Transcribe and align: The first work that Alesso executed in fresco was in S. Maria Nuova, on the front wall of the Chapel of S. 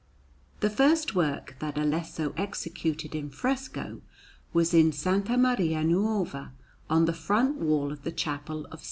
The 0.61 0.69
first 0.71 1.13
work 1.13 1.57
that 1.59 1.75
Alesso 1.75 2.33
executed 2.35 3.13
in 3.13 3.29
fresco 3.29 4.01
was 4.51 4.73
in 4.73 4.87
S. 4.87 5.05
Maria 5.05 5.83
Nuova, 5.83 6.53
on 6.89 7.05
the 7.05 7.13
front 7.13 7.57
wall 7.57 7.91
of 7.91 8.01
the 8.01 8.11
Chapel 8.11 8.65
of 8.71 8.79
S. 8.79 8.79